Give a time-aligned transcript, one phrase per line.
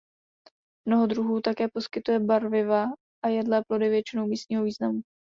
[0.87, 2.85] Mnoho druhů také poskytuje barviva
[3.25, 5.01] a jedlé plody většinou místního významu.